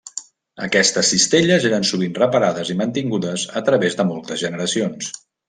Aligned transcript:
Aquestes 0.67 1.11
cistelles 1.13 1.67
eren 1.69 1.85
sovint 1.89 2.15
reparades 2.21 2.73
i 2.75 2.77
mantingudes 2.81 3.45
a 3.63 3.65
través 3.69 4.01
de 4.01 4.09
moltes 4.15 4.43
generacions. 4.47 5.15